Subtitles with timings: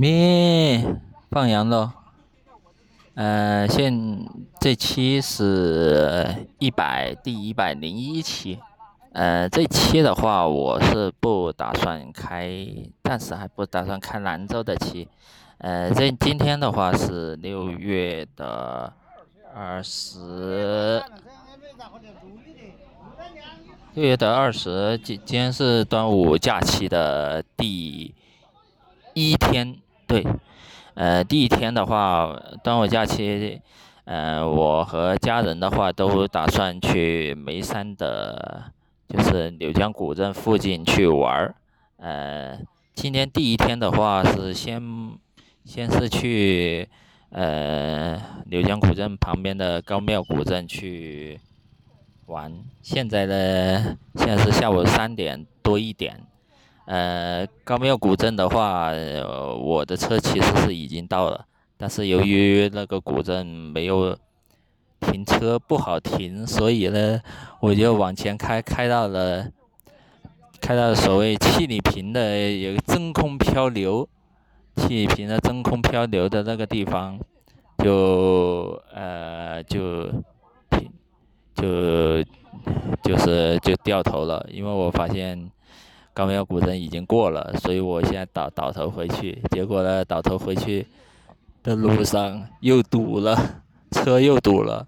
[0.00, 0.80] 咩
[1.28, 1.90] 放羊喽？
[3.14, 4.24] 呃，现
[4.60, 8.60] 这期是一百第一百零一期，
[9.10, 12.48] 呃，这期的话我是不打算开，
[13.02, 15.08] 暂时还不打算开兰州的期，
[15.58, 18.92] 呃，这今天的话是六月的
[19.52, 21.02] 二十，
[23.94, 28.14] 六月的二十，今今天是端午假期的第
[29.14, 29.76] 一天。
[30.08, 30.26] 对，
[30.94, 33.60] 呃，第一天的话，端午假期，
[34.04, 38.72] 呃，我和家人的话都打算去眉山的，
[39.06, 41.54] 就是柳江古镇附近去玩儿。
[41.98, 42.58] 呃，
[42.94, 44.82] 今天第一天的话是先，
[45.66, 46.88] 先是去，
[47.28, 51.38] 呃，柳江古镇旁边的高庙古镇去
[52.24, 52.50] 玩。
[52.80, 56.22] 现在呢，现在是下午三点多一点。
[56.88, 58.92] 呃，高庙古镇的话，
[59.60, 61.44] 我的车其实是已经到了，
[61.76, 64.16] 但是由于那个古镇没有
[65.00, 67.20] 停车不好停，所以呢，
[67.60, 69.46] 我就往前开，开到了，
[70.62, 74.08] 开到所谓七里坪的有真空漂流，
[74.76, 77.20] 七里坪的真空漂流的那个地方，
[77.84, 80.06] 就呃就
[80.70, 80.90] 停，
[81.54, 82.24] 就
[83.02, 85.50] 就是就掉头了，因为我发现。
[86.18, 89.40] 高庙古镇已经过了，所以我现在倒倒头回去。
[89.52, 90.84] 结果呢，倒头回去
[91.62, 94.84] 的路上又堵了，车又堵了。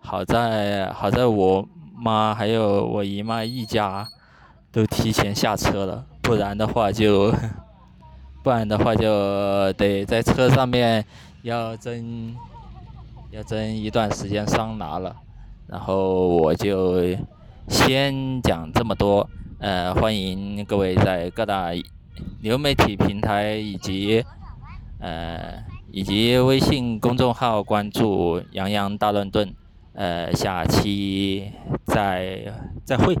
[0.00, 4.08] 好在好在我妈还有我姨妈一家
[4.72, 7.30] 都提前下车了，不然的话就
[8.42, 11.04] 不然的话就得在车上面
[11.42, 12.34] 要蒸
[13.30, 15.14] 要蒸一段时间桑拿了。
[15.66, 17.14] 然后我就
[17.68, 19.28] 先讲这么多。
[19.62, 21.70] 呃，欢迎各位在各大
[22.40, 24.24] 流媒体平台以及
[24.98, 29.54] 呃以及微信公众号关注“杨洋大乱炖”。
[29.94, 31.52] 呃，下期
[31.84, 32.52] 再
[32.84, 33.16] 再会。